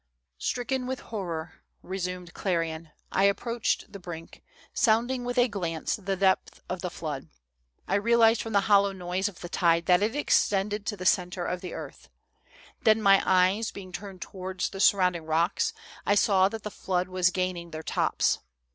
[0.49, 4.41] "Stricken with horror," resumed Clerian," I approached the brink,
[4.73, 7.29] sounding with a glance the depth of the flood.
[7.87, 11.45] I realized from the hollow noise of the tide that it extended to the centre
[11.45, 12.09] of the earth.
[12.81, 15.71] Then, my eyes being turned towards the surrounding rocks,
[16.03, 18.39] I saw that the flood was gaining their tops.